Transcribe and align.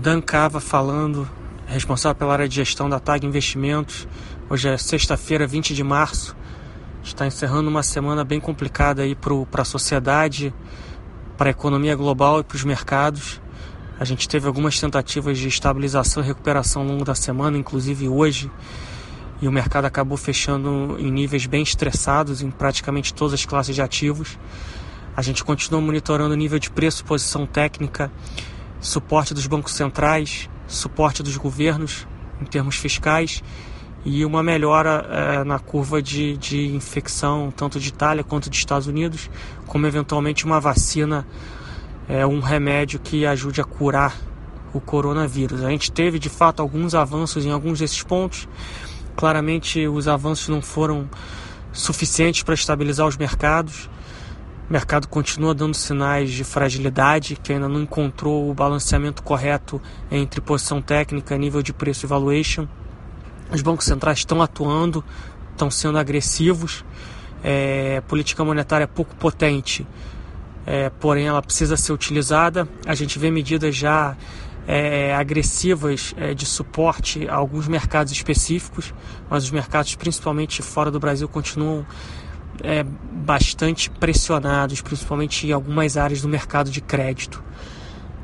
Dan 0.00 0.20
Cava 0.20 0.60
falando, 0.60 1.28
responsável 1.66 2.14
pela 2.14 2.32
área 2.32 2.48
de 2.48 2.54
gestão 2.54 2.88
da 2.88 3.00
TAG 3.00 3.26
Investimentos. 3.26 4.06
Hoje 4.48 4.68
é 4.68 4.78
sexta-feira, 4.78 5.44
20 5.44 5.74
de 5.74 5.82
março. 5.82 6.36
Está 7.02 7.26
encerrando 7.26 7.68
uma 7.68 7.82
semana 7.82 8.22
bem 8.22 8.38
complicada 8.38 9.02
aí 9.02 9.16
para 9.16 9.62
a 9.62 9.64
sociedade, 9.64 10.54
para 11.36 11.48
a 11.48 11.50
economia 11.50 11.96
global 11.96 12.38
e 12.38 12.44
para 12.44 12.54
os 12.54 12.62
mercados. 12.62 13.40
A 13.98 14.04
gente 14.04 14.28
teve 14.28 14.46
algumas 14.46 14.78
tentativas 14.78 15.36
de 15.36 15.48
estabilização 15.48 16.22
e 16.22 16.26
recuperação 16.26 16.82
ao 16.82 16.88
longo 16.88 17.04
da 17.04 17.16
semana, 17.16 17.58
inclusive 17.58 18.08
hoje, 18.08 18.48
e 19.42 19.48
o 19.48 19.52
mercado 19.52 19.86
acabou 19.86 20.16
fechando 20.16 20.96
em 21.00 21.10
níveis 21.10 21.44
bem 21.46 21.64
estressados 21.64 22.40
em 22.40 22.52
praticamente 22.52 23.12
todas 23.12 23.34
as 23.34 23.44
classes 23.44 23.74
de 23.74 23.82
ativos. 23.82 24.38
A 25.16 25.22
gente 25.22 25.42
continua 25.42 25.80
monitorando 25.80 26.34
o 26.34 26.36
nível 26.36 26.60
de 26.60 26.70
preço, 26.70 27.04
posição 27.04 27.44
técnica 27.44 28.12
suporte 28.80 29.34
dos 29.34 29.46
bancos 29.46 29.72
centrais, 29.72 30.48
suporte 30.66 31.22
dos 31.22 31.36
governos 31.36 32.06
em 32.40 32.44
termos 32.44 32.76
fiscais 32.76 33.42
e 34.04 34.24
uma 34.24 34.42
melhora 34.42 35.06
é, 35.10 35.44
na 35.44 35.58
curva 35.58 36.00
de, 36.00 36.36
de 36.36 36.68
infecção 36.68 37.52
tanto 37.54 37.80
de 37.80 37.88
Itália 37.88 38.22
quanto 38.22 38.48
de 38.48 38.56
Estados 38.56 38.86
Unidos, 38.86 39.28
como 39.66 39.86
eventualmente 39.86 40.44
uma 40.44 40.60
vacina, 40.60 41.26
é, 42.08 42.26
um 42.26 42.40
remédio 42.40 42.98
que 43.00 43.26
ajude 43.26 43.60
a 43.60 43.64
curar 43.64 44.16
o 44.72 44.80
coronavírus. 44.80 45.62
A 45.62 45.70
gente 45.70 45.90
teve 45.90 46.18
de 46.18 46.28
fato 46.28 46.60
alguns 46.60 46.94
avanços 46.94 47.44
em 47.44 47.50
alguns 47.50 47.78
desses 47.78 48.02
pontos. 48.02 48.48
Claramente 49.16 49.86
os 49.88 50.06
avanços 50.06 50.48
não 50.48 50.62
foram 50.62 51.08
suficientes 51.72 52.42
para 52.42 52.54
estabilizar 52.54 53.06
os 53.06 53.16
mercados. 53.16 53.90
O 54.68 54.72
mercado 54.72 55.08
continua 55.08 55.54
dando 55.54 55.74
sinais 55.74 56.30
de 56.30 56.44
fragilidade, 56.44 57.36
que 57.42 57.54
ainda 57.54 57.66
não 57.68 57.80
encontrou 57.80 58.50
o 58.50 58.52
balanceamento 58.52 59.22
correto 59.22 59.80
entre 60.10 60.42
posição 60.42 60.82
técnica, 60.82 61.38
nível 61.38 61.62
de 61.62 61.72
preço 61.72 62.04
e 62.04 62.06
valuation. 62.06 62.68
Os 63.50 63.62
bancos 63.62 63.86
centrais 63.86 64.18
estão 64.18 64.42
atuando, 64.42 65.02
estão 65.52 65.70
sendo 65.70 65.96
agressivos. 65.96 66.84
É, 67.42 68.02
política 68.02 68.44
monetária 68.44 68.84
é 68.84 68.86
pouco 68.86 69.16
potente, 69.16 69.86
é, 70.66 70.90
porém 71.00 71.26
ela 71.26 71.40
precisa 71.40 71.74
ser 71.74 71.94
utilizada. 71.94 72.68
A 72.84 72.94
gente 72.94 73.18
vê 73.18 73.30
medidas 73.30 73.74
já 73.74 74.18
é, 74.66 75.14
agressivas 75.14 76.14
é, 76.18 76.34
de 76.34 76.44
suporte 76.44 77.26
a 77.26 77.36
alguns 77.36 77.66
mercados 77.66 78.12
específicos, 78.12 78.92
mas 79.30 79.44
os 79.44 79.50
mercados, 79.50 79.94
principalmente 79.94 80.60
fora 80.60 80.90
do 80.90 81.00
Brasil, 81.00 81.26
continuam 81.26 81.86
é, 82.62 82.82
bastante 82.84 83.90
pressionados, 83.90 84.80
principalmente 84.80 85.46
em 85.46 85.52
algumas 85.52 85.96
áreas 85.96 86.22
do 86.22 86.28
mercado 86.28 86.70
de 86.70 86.80
crédito. 86.80 87.42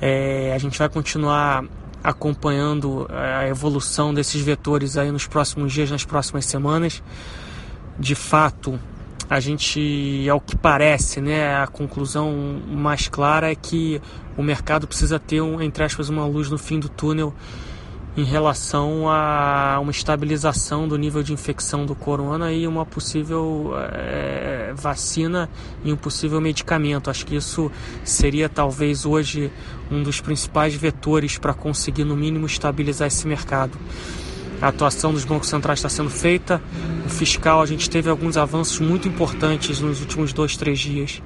É, 0.00 0.52
a 0.54 0.58
gente 0.58 0.78
vai 0.78 0.88
continuar 0.88 1.64
acompanhando 2.02 3.06
é, 3.10 3.34
a 3.36 3.48
evolução 3.48 4.14
desses 4.14 4.40
vetores 4.40 4.96
aí 4.96 5.10
nos 5.10 5.26
próximos 5.26 5.72
dias, 5.72 5.90
nas 5.90 6.04
próximas 6.04 6.44
semanas. 6.46 7.02
De 7.98 8.14
fato, 8.14 8.78
a 9.28 9.40
gente, 9.40 10.26
ao 10.30 10.40
que 10.40 10.56
parece, 10.56 11.20
né, 11.20 11.56
a 11.56 11.66
conclusão 11.66 12.62
mais 12.66 13.08
clara 13.08 13.50
é 13.50 13.54
que 13.54 14.00
o 14.36 14.42
mercado 14.42 14.86
precisa 14.86 15.18
ter, 15.18 15.40
um, 15.40 15.60
entre 15.60 15.84
aspas, 15.84 16.08
uma 16.08 16.24
luz 16.24 16.48
no 16.48 16.56
fim 16.56 16.78
do 16.78 16.88
túnel 16.88 17.34
em 18.18 18.24
relação 18.24 19.08
a 19.08 19.78
uma 19.80 19.92
estabilização 19.92 20.88
do 20.88 20.98
nível 20.98 21.22
de 21.22 21.32
infecção 21.32 21.86
do 21.86 21.94
corona 21.94 22.52
e 22.52 22.66
uma 22.66 22.84
possível 22.84 23.70
é, 23.92 24.72
vacina 24.74 25.48
e 25.84 25.92
um 25.92 25.96
possível 25.96 26.40
medicamento. 26.40 27.10
Acho 27.10 27.24
que 27.24 27.36
isso 27.36 27.70
seria 28.02 28.48
talvez 28.48 29.06
hoje 29.06 29.52
um 29.88 30.02
dos 30.02 30.20
principais 30.20 30.74
vetores 30.74 31.38
para 31.38 31.54
conseguir, 31.54 32.02
no 32.02 32.16
mínimo, 32.16 32.44
estabilizar 32.44 33.06
esse 33.06 33.24
mercado. 33.24 33.78
A 34.60 34.66
atuação 34.66 35.12
dos 35.12 35.24
bancos 35.24 35.48
centrais 35.48 35.78
está 35.78 35.88
sendo 35.88 36.10
feita. 36.10 36.60
O 37.06 37.08
fiscal, 37.08 37.62
a 37.62 37.66
gente 37.66 37.88
teve 37.88 38.10
alguns 38.10 38.36
avanços 38.36 38.80
muito 38.80 39.06
importantes 39.06 39.78
nos 39.78 40.00
últimos 40.00 40.32
dois, 40.32 40.56
três 40.56 40.80
dias. 40.80 41.22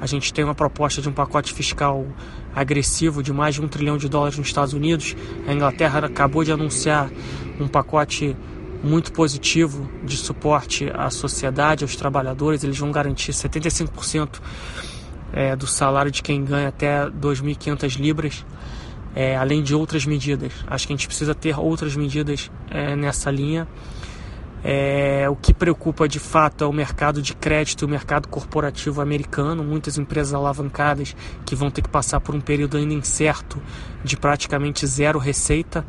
A 0.00 0.06
gente 0.06 0.32
tem 0.32 0.44
uma 0.44 0.54
proposta 0.54 1.02
de 1.02 1.08
um 1.08 1.12
pacote 1.12 1.52
fiscal 1.52 2.06
agressivo 2.54 3.22
de 3.22 3.32
mais 3.32 3.54
de 3.54 3.62
um 3.62 3.68
trilhão 3.68 3.98
de 3.98 4.08
dólares 4.08 4.38
nos 4.38 4.46
Estados 4.46 4.72
Unidos. 4.72 5.14
A 5.46 5.52
Inglaterra 5.52 6.06
acabou 6.06 6.42
de 6.42 6.50
anunciar 6.50 7.10
um 7.60 7.68
pacote 7.68 8.34
muito 8.82 9.12
positivo 9.12 9.88
de 10.02 10.16
suporte 10.16 10.90
à 10.94 11.10
sociedade, 11.10 11.84
aos 11.84 11.96
trabalhadores. 11.96 12.64
Eles 12.64 12.78
vão 12.78 12.90
garantir 12.90 13.32
75% 13.32 14.40
é, 15.32 15.54
do 15.54 15.66
salário 15.66 16.10
de 16.10 16.22
quem 16.22 16.44
ganha 16.44 16.68
até 16.68 17.06
2.500 17.06 18.00
libras, 18.00 18.44
é, 19.14 19.36
além 19.36 19.62
de 19.62 19.74
outras 19.74 20.06
medidas. 20.06 20.52
Acho 20.66 20.86
que 20.86 20.92
a 20.92 20.96
gente 20.96 21.06
precisa 21.06 21.34
ter 21.34 21.58
outras 21.58 21.94
medidas 21.94 22.50
é, 22.70 22.96
nessa 22.96 23.30
linha. 23.30 23.68
É, 24.62 25.26
o 25.30 25.36
que 25.36 25.54
preocupa 25.54 26.06
de 26.06 26.18
fato 26.18 26.64
é 26.64 26.66
o 26.66 26.72
mercado 26.72 27.22
de 27.22 27.34
crédito, 27.34 27.86
o 27.86 27.88
mercado 27.88 28.28
corporativo 28.28 29.00
americano, 29.00 29.64
muitas 29.64 29.96
empresas 29.96 30.34
alavancadas 30.34 31.16
que 31.46 31.54
vão 31.54 31.70
ter 31.70 31.82
que 31.82 31.88
passar 31.88 32.20
por 32.20 32.34
um 32.34 32.40
período 32.40 32.76
ainda 32.76 32.92
incerto 32.92 33.60
de 34.04 34.16
praticamente 34.16 34.86
zero 34.86 35.18
receita, 35.18 35.84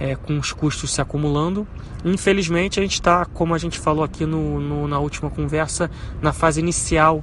é, 0.00 0.16
com 0.16 0.38
os 0.38 0.52
custos 0.52 0.92
se 0.92 1.00
acumulando. 1.00 1.66
Infelizmente, 2.04 2.78
a 2.78 2.82
gente 2.82 2.94
está, 2.94 3.24
como 3.26 3.54
a 3.54 3.58
gente 3.58 3.78
falou 3.78 4.04
aqui 4.04 4.24
no, 4.24 4.60
no, 4.60 4.88
na 4.88 4.98
última 4.98 5.30
conversa, 5.30 5.90
na 6.22 6.32
fase 6.32 6.60
inicial 6.60 7.22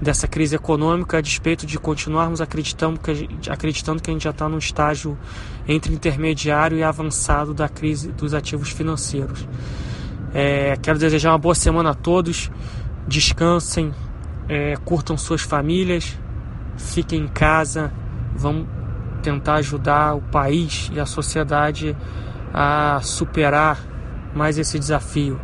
dessa 0.00 0.26
crise 0.26 0.56
econômica, 0.56 1.18
a 1.18 1.20
despeito 1.20 1.66
de 1.66 1.78
continuarmos 1.78 2.40
acreditando 2.40 2.98
que 2.98 3.10
a 3.10 3.14
gente, 3.14 3.50
acreditando 3.50 4.02
que 4.02 4.10
a 4.10 4.12
gente 4.12 4.24
já 4.24 4.30
está 4.30 4.48
num 4.48 4.58
estágio 4.58 5.18
entre 5.68 5.92
intermediário 5.92 6.78
e 6.78 6.82
avançado 6.82 7.52
da 7.52 7.68
crise 7.68 8.10
dos 8.12 8.32
ativos 8.32 8.70
financeiros. 8.70 9.46
É, 10.32 10.76
quero 10.76 10.98
desejar 10.98 11.32
uma 11.32 11.38
boa 11.38 11.54
semana 11.54 11.90
a 11.90 11.94
todos. 11.94 12.50
Descansem, 13.06 13.92
é, 14.48 14.76
curtam 14.84 15.16
suas 15.16 15.42
famílias, 15.42 16.18
fiquem 16.76 17.22
em 17.22 17.28
casa. 17.28 17.92
Vamos 18.34 18.66
tentar 19.22 19.54
ajudar 19.54 20.14
o 20.14 20.20
país 20.20 20.90
e 20.92 21.00
a 21.00 21.06
sociedade 21.06 21.96
a 22.52 23.00
superar 23.02 23.78
mais 24.34 24.58
esse 24.58 24.78
desafio. 24.78 25.40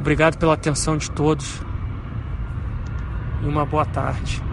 Obrigado 0.00 0.38
pela 0.38 0.54
atenção 0.54 0.96
de 0.96 1.10
todos 1.10 1.60
e 3.42 3.46
uma 3.46 3.64
boa 3.64 3.84
tarde. 3.84 4.46